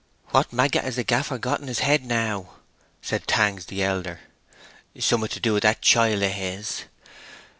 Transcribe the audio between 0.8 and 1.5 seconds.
has the gaffer